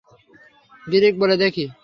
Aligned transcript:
Greek 0.87 1.15
বলে 1.17 1.35
দেখি। 1.37 1.65